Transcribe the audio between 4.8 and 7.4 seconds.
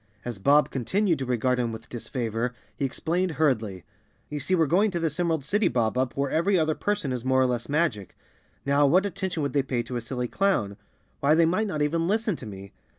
ing to this Emerald City, Bob Up, where every other person is more